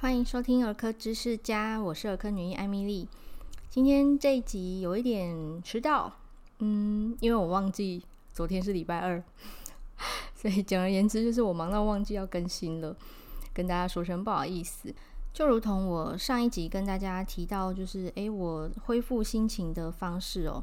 [0.00, 3.08] 欢迎收听儿科知识家，我是儿科女医艾米丽。
[3.68, 6.12] 今天这一集有一点迟到，
[6.60, 9.20] 嗯，因为我忘记昨天是礼拜二，
[10.36, 12.96] 所以简而言之就是我忙到忘记要更新了，
[13.52, 14.94] 跟大家说声不好意思。
[15.34, 20.62] 就如同我上一集跟大家提到，就是诶，我恢复心情的方式哦。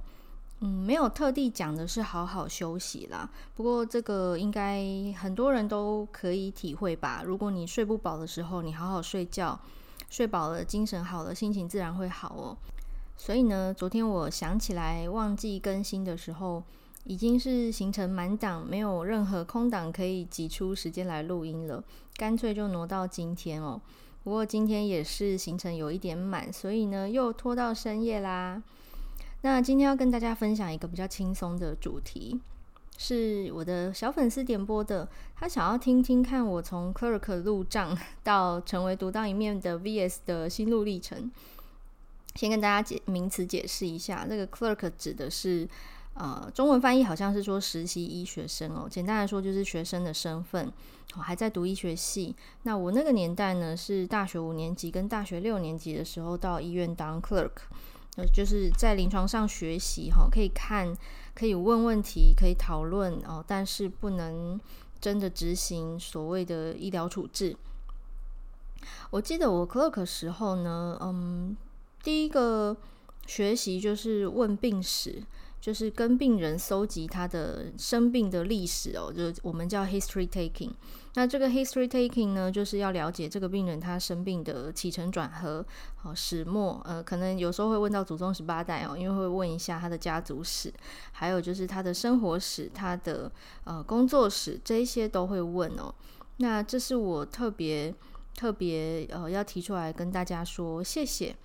[0.61, 3.29] 嗯，没有特地讲的是好好休息啦。
[3.55, 4.81] 不过这个应该
[5.19, 7.21] 很多人都可以体会吧。
[7.25, 9.59] 如果你睡不饱的时候，你好好睡觉，
[10.09, 12.57] 睡饱了，精神好了，心情自然会好哦。
[13.17, 16.63] 所以呢，昨天我想起来忘记更新的时候，
[17.03, 21.83] 已经是行程满档，没有任何空档可以挤出时间来录音了，
[22.15, 23.81] 干脆就挪到今天哦。
[24.23, 28.63] 不过今天也是行程有一点满，所以呢，又拖到深夜啦。
[29.45, 32.41] 那今天要跟大家分享一个比较轻松的主题，
[32.97, 41.31] 是我的小粉丝点播的，他想要听听看我从 Clerk 入账 到成为独当一面的 VS 的心路历程。
[42.33, 45.69] 先跟大家解名词解释一下，这个 Clerk 指的是
[46.15, 50.73] 呃中文翻译好像是说实习医学生哦，简单来说就是学生的身份，
[51.17, 52.35] 我还在读医学系。
[52.63, 57.51] 那我那个年代呢，是大学五年级跟大学六年级的时候到医院当 Clerk。
[58.15, 60.95] 呃，就是在临床上学习哈，可以看，
[61.33, 64.59] 可以问问题，可以讨论哦，但是不能
[65.01, 67.55] 真的执行所谓的医疗处置。
[69.09, 71.57] 我记得我 clerk 时候呢，嗯，
[72.03, 72.77] 第一个
[73.25, 75.23] 学习就是问病史。
[75.65, 80.69] 就是跟病人搜集他的生病的历史哦，就我们叫 history taking。
[81.15, 90.71] 那这个 history taking 呢，就是要了解这个病人他生病的起承转合，好始末，呃，可能有时候会问到祖宗十八代哦，因为会问一下他的家族史，
[91.13, 93.31] 还有就是他的生活史、他的
[93.63, 95.91] 呃工作史，这一些都会问哦。
[96.37, 97.91] 那这是我特别
[98.35, 101.35] 特别呃要提出来跟大家说谢谢。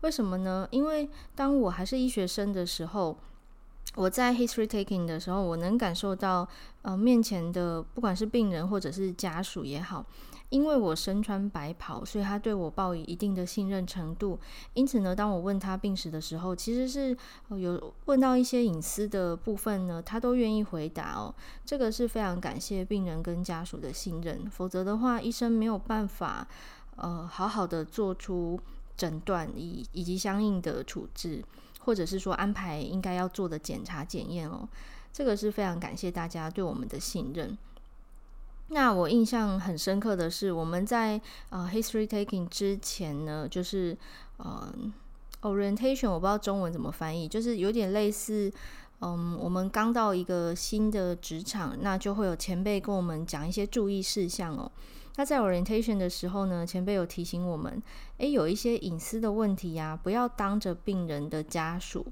[0.00, 0.66] 为什么呢？
[0.70, 3.18] 因为当我还是医学生的时候。
[3.94, 6.46] 我在 history taking 的时候，我能感受到，
[6.82, 10.04] 呃，面前的不管是病人或者是家属也好，
[10.50, 14.38] 因为我身穿白袍，所以他对我抱以一定的信任程度。
[14.74, 17.16] 因此呢，当我问他病史的时候，其实是
[17.48, 21.34] 有问到一些隐私的部分呢，他都愿意回答哦。
[21.64, 26.46] 这个是非常感谢病人跟家属的信任，否则的话，医生没有办法，
[26.96, 28.60] 呃，好好的做出
[28.94, 31.42] 诊断以以及相应的处置。
[31.86, 34.68] 或者是说安排应该要做的检查检验哦，
[35.12, 37.56] 这个是非常感谢大家对我们的信任。
[38.68, 41.20] 那我印象很深刻的是，我们在
[41.50, 43.96] 呃 history taking 之前呢，就是
[44.38, 44.68] 呃
[45.42, 48.52] orientation，我不知道中文怎么翻译，就是有点类似，
[49.00, 54.70] 嗯，我们刚到一个新的职场，那就会有前辈跟我们讲一些注意事项哦。
[55.16, 57.82] 那在 orientation 的时候呢，前辈有提醒我们，
[58.18, 62.06] 诶，有一些隐私的问题呀，不要当着病人的家属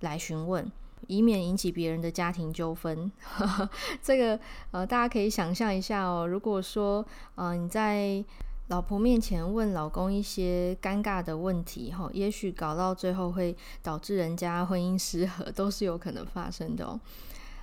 [0.00, 0.70] 来询问，
[1.06, 3.10] 以免引起别人的家庭纠纷。
[4.02, 4.38] 这个
[4.72, 7.06] 呃，大家可以想象一下哦，如果说
[7.36, 8.24] 呃你在
[8.68, 16.98] 老婆面前问老公一些尴尬的问题，哈，也许搞到最后会导致人家婚姻失和，都是有可能发生的哦。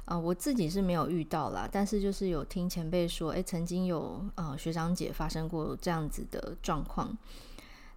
[0.05, 7.17] 啊、我自己是没有遇到啦，但是就是有听前辈说，诶，曾经有呃学长姐发生过这样子的状况。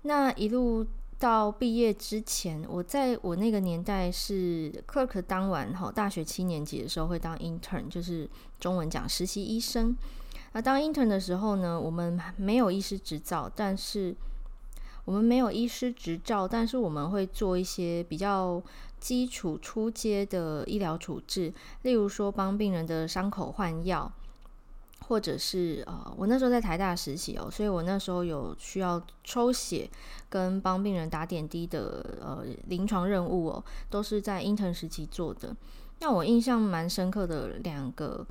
[0.03, 0.87] 那一路
[1.19, 8.29] 到毕业之前，我在我那个年代是 clerk 当完哈，大学七年级的时候会当 intern，就是
[8.61, 9.97] 中文讲实习医生。
[10.53, 14.15] 那当 intern 的时候呢，我们没有医师执照，但是
[15.05, 18.63] 我们没有医师执照，但是我们会做一些比较。
[19.05, 24.11] 基础初阶的医疗处置，例如说帮病人的伤口换药，
[25.09, 29.91] 或者是呃，我那时候在台大实习哦，所以我那时候有需要抽血
[30.31, 35.55] 跟帮病人打点滴的呃临床任务哦，都是在 intern 时期做的。
[36.01, 38.27] 那我印象蛮深刻的两个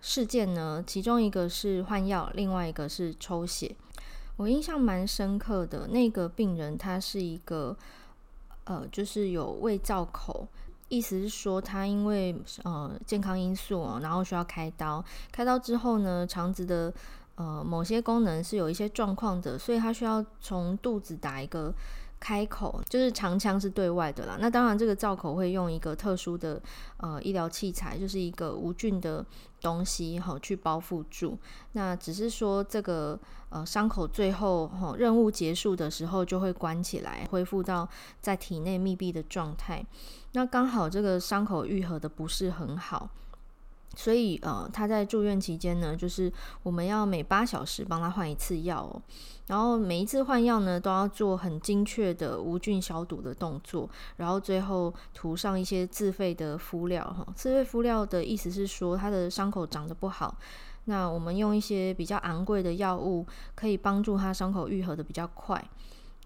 [0.00, 3.76] 事件呢，其中一个是换药，另外一个是抽血。
[4.38, 7.76] 我印象蛮深刻的那个病人，他是一个。
[8.66, 10.46] 呃，就是有胃造口，
[10.88, 16.92] 意思是说他因为呃健康因素哦，然后需要开刀，开刀之后呢，肠子的
[17.34, 21.74] 呃某些功能是有一些状况的，所以他需要从肚子打一个。
[22.18, 26.60] 开口就是长腔是对外的啦，那当然这个造口会用一个特殊的
[26.96, 29.24] 呃医疗器材，就是一个无菌的
[29.60, 31.38] 东西哈去包覆住。
[31.72, 33.18] 那只是说这个
[33.50, 37.88] 呃伤口最后哈任务结束的时候就会关起来，恢复到
[38.20, 39.84] 在体内密闭的状态。
[40.32, 43.08] 那刚好这个伤口愈合的不是很好，
[43.96, 46.30] 所以呃，他在住院期间呢，就是
[46.62, 49.02] 我们要每八小时帮他换一次药哦，
[49.46, 53.88] 然后每一次换药呢，都要做很精确的无菌消毒的动作，
[54.18, 57.26] 然后最后涂上一些自费的敷料哈。
[57.34, 60.36] 自费敷料的意思是说，他的伤口长得不好，
[60.84, 65.64] 那我们用一些比较昂贵的药物，可以帮助他伤口愈合得比较快。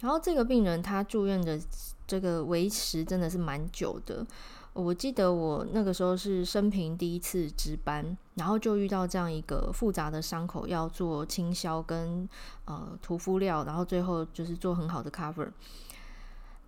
[0.01, 1.61] 然后这个病人他住院的
[2.07, 4.27] 这个维持真的是蛮久的。
[4.73, 12.29] 我记得我那个时候是生平第一次值班，然后就遇到这样一个复杂的伤口，要做清消跟
[12.67, 15.49] 呃涂敷料，然后最后就是做很好的 cover。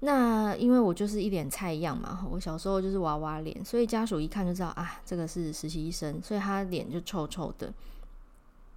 [0.01, 7.73] 那因为我就是一脸菜样嘛，我小时候就是娃娃脸，所以家属一看就知道啊，这个是实习医生，所以他脸就臭臭的。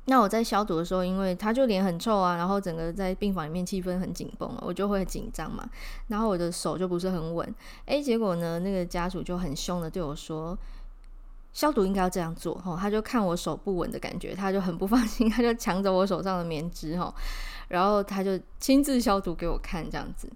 [0.07, 5.67] 那我在消毒的时候，因为他就脸很臭啊，然后整个在病房里面气氛很紧绷啊，我就会紧张嘛，
[6.07, 7.55] 然后我的手就不是很稳，
[7.85, 10.55] 诶，结果呢，那个家属就很凶的对我说，
[11.53, 17.11] 消毒应该要这样做，吼，他就看我手不稳的感觉，他就很不放心，他就抢走我手上的棉织，吼，
[17.69, 20.29] 然后他就亲自消毒给我看，这样子。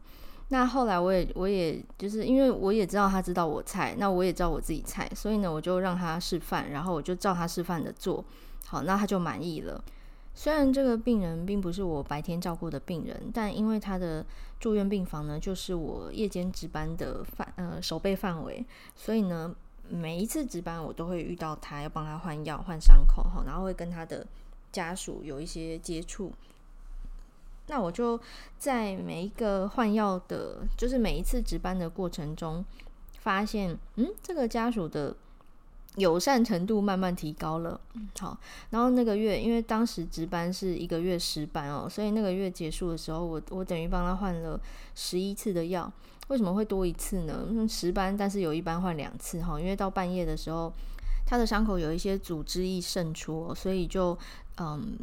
[0.47, 8.25] 那后来我也我也就是因为我也知道他知道我菜，那我也知道我自己菜，所以呢，我就让他示范，然后我就照他示范的做。
[8.69, 9.83] 好，那他就满意了。
[10.35, 14.23] 虽然这个病人并不是我白天照顾的病人，但因为他的
[14.59, 18.63] 住院病房呢，就是我夜间值班的范呃守备范围，
[18.95, 19.53] 所以呢，
[19.89, 24.25] 每一次值班我都会遇到他，要帮他换药、换伤口哈，然后会跟他的
[24.71, 26.31] 家属有一些接触。
[27.65, 28.19] 那我就
[28.59, 32.63] 在每一个换药的，就是每一次值班的过程中，
[33.17, 35.15] 发现，嗯，这个家属的。
[35.99, 37.79] 友善程度慢慢提高了，
[38.19, 38.37] 好，
[38.69, 44.59] 然后那个月，因为当时值班是一个月十班哦，所以那个月结束的时候，我我等于帮他换了
[44.95, 45.91] 十一次的药。
[46.29, 47.43] 为什么会多一次呢？
[47.67, 50.71] 十班，但是有一班换两次哈，因为到半夜的时候，
[51.25, 54.15] 他的伤口有一些组织液渗出，所以就
[54.57, 54.95] 嗯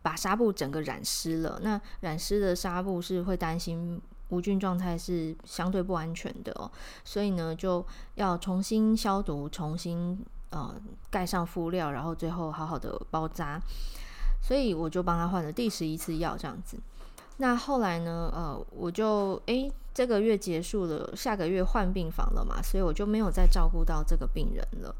[0.00, 1.60] 把纱布整个染湿了。
[1.62, 4.00] 那染湿的纱布是会担心
[4.30, 6.70] 无菌状态是相对不安全的哦，
[7.04, 10.18] 所以呢就要重新消毒，重新。
[10.50, 10.74] 呃，
[11.10, 13.60] 盖上敷料，然后最后好好的包扎，
[14.42, 16.78] 所以我就帮他换了第十一次药，这样子。
[17.38, 24.94] 那后来呢，呃，我就诶，这个月结束了，下个月换病房了嘛，所以我就没有再照顾到这个病人了。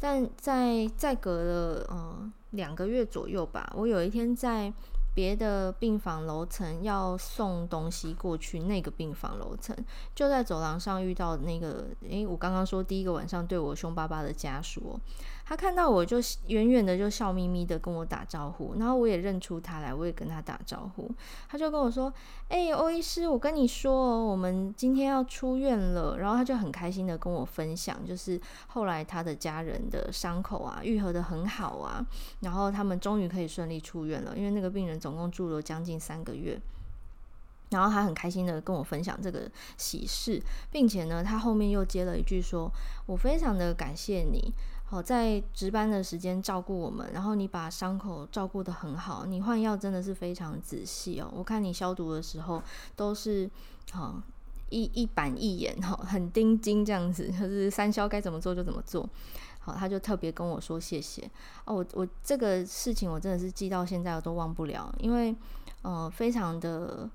[0.00, 4.72] 但在再隔了呃两个月左右吧，我有一天在。
[5.14, 9.76] 别的病房楼层要送东西过去，那个病房楼层
[10.14, 14.98] 就在走廊上遇到那个，诶，我刚刚说第一个晚上对我凶巴巴的家属。
[15.46, 21.10] 他看到我就远远的就笑眯眯的跟我打招呼，然后我也认出他来，我也跟他打招呼。
[21.48, 22.10] 他就跟我说
[22.48, 32.04] ：“哎，欧医师，我跟你说，我们今天要出院了。”然后他就很开心的跟我分享，就是后来他的家人的伤口啊愈合得很好啊，
[32.40, 36.58] 然后他们终于可以顺利出院了，因为那个病人总共住了将近三个月。
[37.70, 40.40] 然后他很开心的跟我分享这个喜事，
[40.70, 42.70] 并且呢，他后面又接了一句说
[43.06, 44.52] ：“我非常的感谢你。”
[44.86, 51.28] 好，在值班的时间照顾我们，然后你把伤口照顾得很好，你换药真的是非常仔细哦。
[51.34, 52.62] 我看你消毒的时候
[52.94, 53.50] 都是
[53.90, 54.22] 好
[54.68, 59.08] 一一板一眼哈，很盯紧这样子，就是三消该怎么做就怎么做。
[59.58, 61.28] 好，他就特别跟我说谢谢
[61.64, 61.76] 哦。
[61.76, 65.34] 我我这个事情我真的是记到现在我都忘不了，因为
[65.82, 67.08] 呃非常的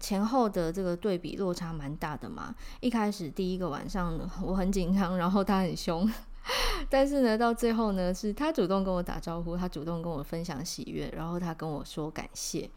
[0.00, 2.52] 前后的这个对比落差蛮大的嘛。
[2.80, 6.10] 一开始第一个晚上我很紧张，然后他很凶。
[6.90, 12.68] 但是呢，到最后呢，是他主动跟我打招呼，他主动跟我分享喜悦，然后他跟我说感谢。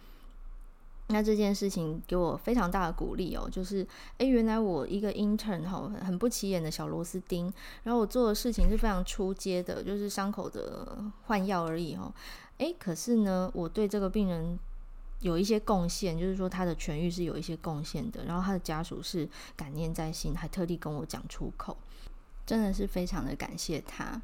[1.10, 3.86] 那这件事情给我非常大的鼓励哦，就是
[4.18, 7.52] 诶，原来我一个 intern 哈，很不起眼的小螺丝钉，
[7.84, 12.12] 然后我做的事情是非常出街的，就是伤口的换药而已哈。
[12.58, 14.58] 诶，可是呢，我对这个病人
[15.20, 21.78] 有一些贡献，就是说他的痊愈是有一些贡献的，然后他的家属是感念在心，还特地跟我讲出口。
[22.46, 24.22] 真的是非常的感谢他。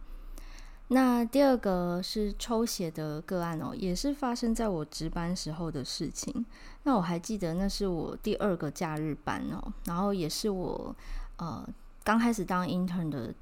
[0.90, 6.46] 那第二个是抽血的个案哦，也是发生在我值班时候的事情。
[6.84, 10.94] 那我还记得那是我第二个假日班哦，然后也是我
[11.38, 11.66] 呃
[12.04, 13.34] 刚开始当 intern 的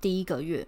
[0.00, 0.66] 第一个月。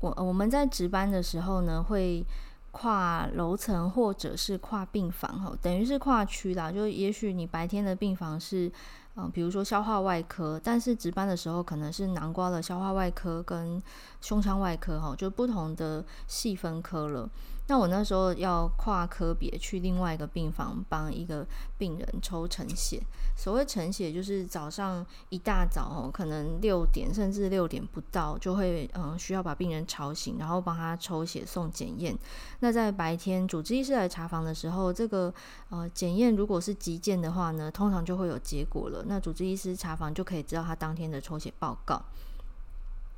[0.00, 2.24] 我我们在值班的时候呢，会
[2.70, 6.72] 跨楼层或者是跨病房哈，等于是跨区啦。
[6.72, 8.72] 就也许你白天的病房是。
[9.16, 13.82] 嗯、比如说消化外科，但是值班的时候可能是囊括了消化外科跟
[14.20, 17.28] 胸腔外科哈，就不同的细分科了。
[17.66, 21.46] 那我那时候要跨科别去另外一个病房帮一个
[21.78, 23.00] 病人抽晨血。
[23.38, 32.14] 所谓晨血，就是早上一大早哦，可能六点甚至六点不到，就会嗯需要把病人吵醒，然后帮他抽血送检验。
[32.60, 35.32] 那在白天主治医师来查房的时候，这个
[35.70, 39.02] 呃检验如果是急件的话呢，通常就会有结果了。
[39.06, 42.02] 那主治医师查房就可以知道他当天的抽血报告。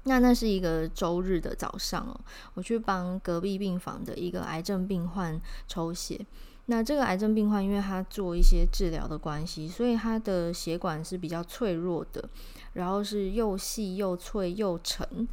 [0.04, 2.20] 那那是一个周日的早上哦，
[2.54, 6.24] 我去帮隔壁病房的一个癌症病患抽血。
[6.66, 12.28] 那这个癌症病患因为他做一些治疗的关系，所以他的血管是比较脆弱的，
[12.74, 15.26] 然后是又细又脆又沉。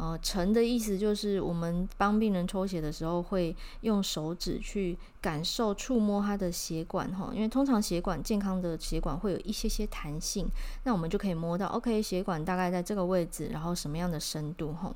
[0.00, 10.48] 呃，沉的意思就是我们帮病人抽血的时候，会用手指去感受、触摸他的血管哈，因为通常血管健康的血管会有一些些弹性，
[10.84, 14.90] 那我们就可以摸到，OK，血管大概在这个位置，然后什么样的深度哈，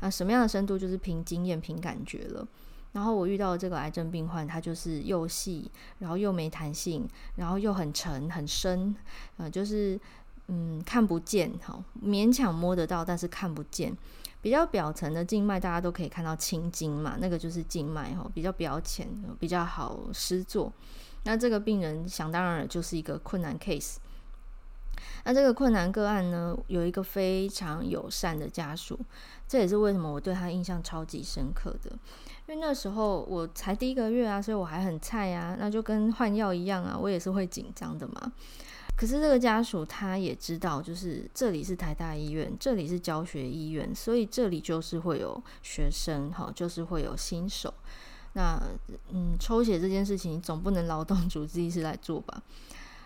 [0.00, 2.44] 啊，什么样的深度就是凭经验、凭感觉了。
[2.92, 8.96] 然后我遇到的这个癌症病患，他就是又细，然后又没弹性，然后又很沉很深，
[9.36, 10.00] 呃，就是
[10.48, 13.96] 嗯看不见哈，勉强摸得到，但是看不见。
[14.40, 20.72] 比较表层的静脉，大家都可以看到青筋嘛，那个就是静脉哈，比较表浅，比较好施作。
[21.24, 23.96] 那这个病人想当然就是一个困难 case。
[25.24, 28.98] 那这个困难个案呢，有一个非常友善的家属，
[29.46, 31.90] 这也是为什么我对他印象超级深刻的。
[32.46, 38.32] 因为那时候我才第一个月啊，所以我还很菜啊，那就跟换药一样啊，我也是会紧张的嘛。
[38.98, 47.72] 可是这个家属他也知道，就是这里是台大医院，这里是教学医院，所以这里就是会有学生，哈，就是会有新手。
[48.32, 48.60] 那
[49.12, 52.42] 嗯，抽血这件事情总不能劳动主治医师来做吧？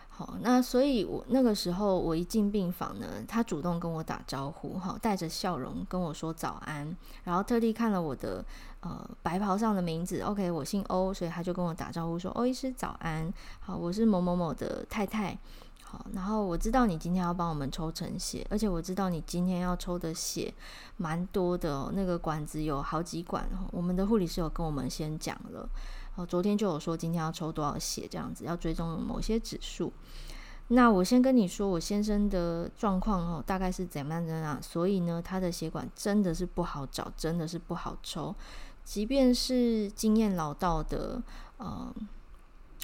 [0.08, 8.42] 好，那所以我那个时候我一进病房呢，他主动跟我打招呼，哈，带着笑容跟我说早安，然后特地看了我的
[8.80, 13.30] 呃白袍上的名字，OK，我姓欧，所以他就跟我打招呼说：“欧医师早安，
[13.60, 15.36] 好，我是某某某的太太。”
[16.14, 20.52] 然后我知道你今天要帮我们抽成血，而且我知道你今天要抽的血
[20.96, 23.68] 蛮多的哦，那个管子有好几管哦。
[23.72, 25.68] 我们的护理师有跟我们先讲了，
[26.14, 29.92] 哦，昨天就有说今天要抽多少血，这样子要追踪某些指数。
[30.68, 34.58] 那我先跟你说，我先生的状况哦，大概是怎么样的啊？
[34.62, 38.34] 所以呢，他的血管真的是不好找，真的是不好抽，
[38.84, 41.22] 即便是经验老道的，
[41.58, 41.94] 呃。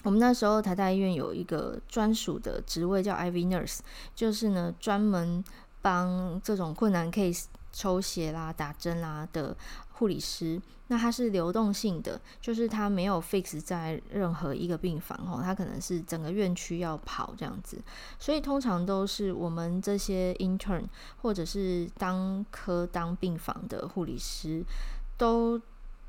[0.04, 3.80] 我们那时候台大医院有一个专属的职位叫 IV nurse，
[4.14, 5.42] 就是呢专门
[5.82, 9.56] 帮这种困难 case 抽血啦、打针啦的
[9.94, 10.62] 护理师。
[10.86, 17.76] 那他是流动性的，就是他没有 fix 在任何一个病房哦，他可能是整个院区要跑这样子。
[18.20, 20.84] 所以通常都是我们这些 intern
[21.20, 24.64] 或者是当科当病房的护理师
[25.16, 25.60] 都。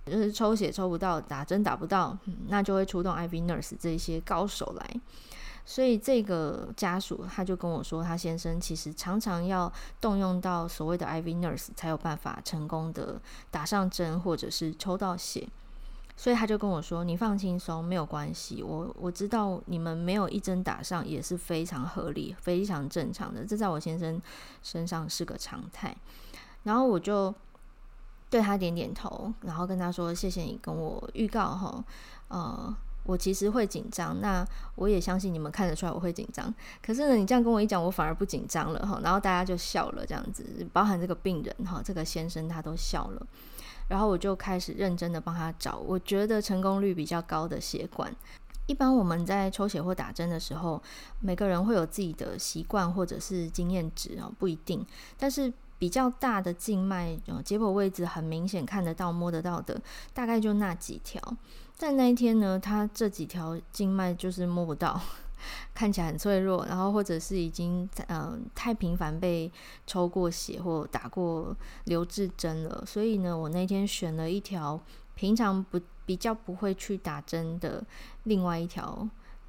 [0.09, 5.01] 就是抽血抽不到，打针打不到，那就会出动 IV nurse 这些高手来。
[5.65, 15.47] 所以这个家属他就跟我说，他先生其实常常要动用到所谓的 IV nurse 才有办法成功的打上针或者是抽到血。
[16.17, 18.63] 所以他就跟我说：“你放轻松，没有关系。
[18.63, 24.21] 我我知道你们没有一针打上也是非常合理、非常正常的，这在我先生
[24.61, 25.95] 身上是个常态。”
[26.63, 27.33] 然后我就。
[28.29, 31.83] 对他点点头，然后跟他说：“谢谢你跟我预告哈，
[32.27, 34.45] 呃，我其实会紧张，那
[34.75, 36.53] 我也相信你们看得出来我会紧张。
[36.79, 39.00] 可是呢，你这样跟我一讲，我反而不紧张了哈。
[39.03, 43.27] 然后大家就笑了，这样子，包含这个病人哈，这个先生他都笑了。
[43.88, 48.15] 然后我就开始认真的帮他找，我觉得成功率比较高的血管。
[48.67, 50.79] 一般我们在抽血或打针的时候，
[51.19, 54.86] 每个人会有自己的习惯或者是经验值哦，不一定，
[55.17, 59.81] 但是。”比较大的静脉，解剖位置很明显看得到、摸得到的，
[60.13, 61.19] 大概就那几条。
[61.77, 65.00] 但那一天呢，他这几条静脉就是摸不到，
[65.74, 69.50] 看起来很脆弱，然后或者是已经嗯、太频繁被
[69.88, 71.55] 抽过血或打过
[71.86, 74.77] 留置针了，所以呢，我那天选了一条
[75.15, 77.81] 平常不比较不会去打针的
[78.24, 79.07] 另外一条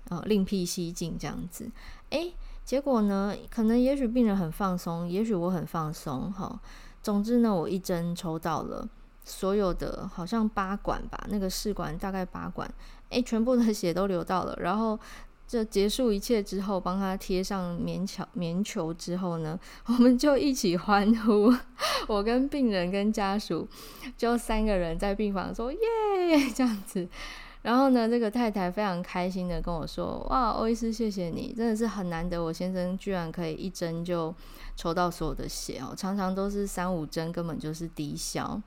[0.09, 1.69] 呃另辟蹊径这样子，
[2.11, 2.33] 诶。
[2.71, 6.61] 结果呢，可能也许病人很放松，也许我很放松，哈。
[7.03, 8.89] 总之呢，我一针抽到了
[9.25, 12.73] 所有的，好像八管吧，那个试管大概八管，
[13.09, 14.57] 诶，全部的血都流到了。
[14.61, 14.97] 然后
[15.49, 21.53] 这结束一切之后，帮他贴上棉球棉球之后呢，我们就一起欢呼。
[22.07, 23.67] 我跟病人跟家属
[24.17, 25.79] 就三个人在病房说耶
[26.55, 27.09] 这样子。
[27.63, 34.35] 然后呢，这个太太非常开心的跟我说：“哇，欧医师，谢谢你，真的是很难得，我先生居然可以一针就
[34.77, 38.61] 抽到所有的血哦，常常都是三五针，根本就是低消。”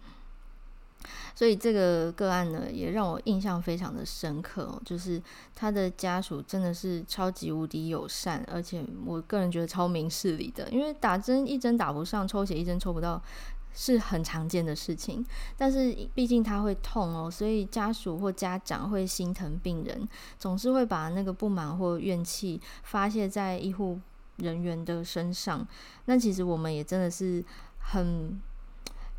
[1.35, 5.21] 所以这个个案呢，也让我印象非常的深刻哦，就是
[5.55, 13.21] 他的家属真的是超级无敌友善，而且我个人觉得超明事理的，因为打针一针打不上，抽血一针抽不到。
[13.75, 15.25] 是很常见的事情，
[15.57, 20.07] 但是毕竟他会痛哦，所以家属或家长会心疼病人，
[20.37, 23.99] 总是会把那个不满或怨气发泄在医护
[24.35, 25.67] 人员的身上。
[26.05, 27.43] 那其实我们也真的是
[27.79, 28.39] 很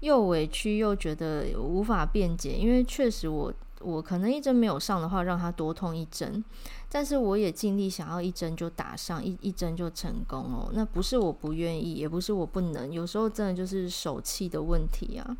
[0.05, 3.53] 又委屈又觉得无法辩解，因为确实我。
[3.81, 6.43] 我可能一针没有上的话，让他多痛一针，
[6.89, 10.71] 但是我也尽力想要一针就打上，一一针就成功哦。
[10.73, 15.37] 那不是我不愿意，也不是我不能，有时候真的就是手气的问题啊。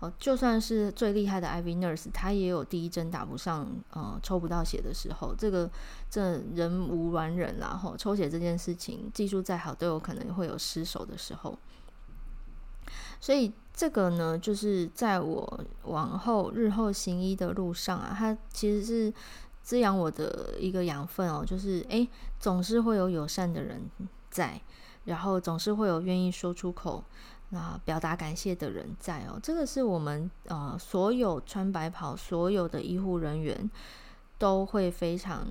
[0.00, 5.32] 哦，就算是最厉害的 IV nurse，他也有第一针打不上，呃，抽不到血的时候。
[5.38, 5.70] 这个
[6.10, 11.56] 这人无完人啦，吼，抽血这件事情，技术再好都有可能会有失手的时候。
[13.20, 19.12] 所以这个呢，就是在我往后日后行医的路上啊，它其实是
[19.62, 21.44] 滋养我的一个养分哦。
[21.44, 22.08] 就是诶，
[22.40, 23.82] 总是会有友善的人
[24.30, 24.60] 在，
[25.04, 27.04] 然后总是会有愿意说出口
[27.50, 29.38] 那表达感谢的人在哦。
[29.42, 33.70] 这个是我们呃所有穿白袍所有的医护人员
[34.38, 35.46] 都会非常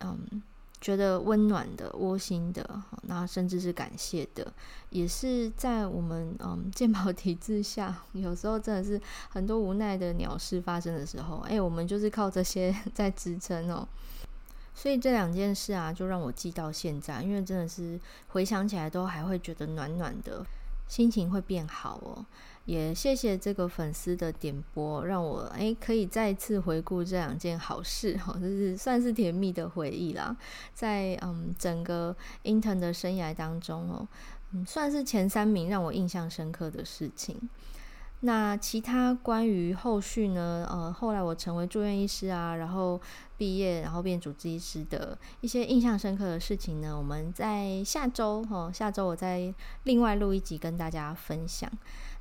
[0.00, 0.42] 嗯。
[0.84, 4.52] 觉得温暖的、窝心的，那甚至是感谢的，
[4.90, 9.00] 也是在我们嗯 健保体制下，有时候真的是
[9.30, 13.88] 很多无奈的鸟事发生的时候，哎，我们就是靠这些 在支撑哦。
[14.74, 17.98] 所以这两件事啊，就让我记到现在，因为真的是
[18.28, 20.44] 回想起来都还会觉得暖暖的，
[20.86, 22.26] 心情会变好哦。
[22.64, 30.34] 也谢谢这个粉丝的点播，让我诶可以再次回顾这两件好事 哈，就是算是甜蜜的回忆啦。
[30.72, 34.08] 在嗯整个 intern 的生涯当中哦，
[34.52, 37.36] 嗯算是前三名让我印象深刻的事情。
[38.26, 40.66] 那其他关于后续呢？
[40.70, 42.98] 呃，后来我成为住院医师啊，然后
[43.36, 49.52] 毕业，然后变主治医师的一些印象深刻的事情呢，我们在下周哈，下周我再
[49.82, 51.70] 另外录一集跟大家分享。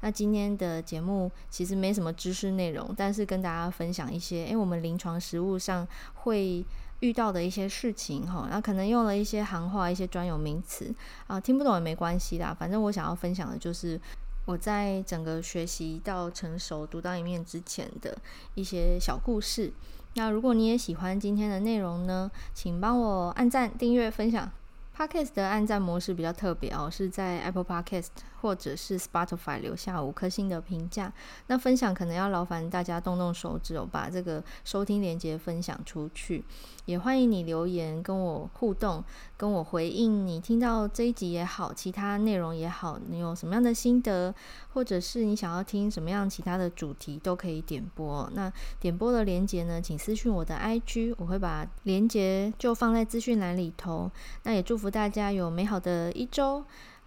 [0.01, 6.65] 那今天的节目其实没什么知识内容，但是跟大家分享一些，诶，我们临床实务上会
[6.99, 10.93] 遇到的一些事情哈，那可能用了一些行话、一些专有名词
[11.27, 13.97] 啊，听不懂也没关系啦，反正我想要分享的就是
[14.45, 18.17] 我在整个学习到成熟、独当一面之前的
[18.55, 19.71] 一些小故事。
[20.15, 24.51] 那如果你也喜欢今天的内容呢，请帮我按赞、订阅、分享。
[24.95, 28.09] Podcast 的按赞模式比较特别哦，是在 Apple Podcast
[28.41, 31.11] 或者是 Spotify 留下五颗星的评价。
[31.47, 36.45] 那分享可能要劳烦大家动动手指哦，把这个收听连接分享出去。
[36.85, 39.03] 也欢迎你留言跟我互动，
[39.37, 44.35] 跟我回应你听到这一集也好，其他内容也好，你有什么样的心得，
[44.73, 48.29] 或者是你想要听什么样其他的主题，都可以点播。
[48.33, 48.51] 那
[48.81, 54.11] 点播的连接呢，请私讯我的 IG，我会把连接就放在资讯栏里头。
[54.43, 56.61] 那也祝福祝大家有美好的一周。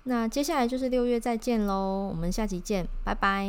[0.05, 3.47] 那接下来就是六月再见喽，我们下期见，拜拜。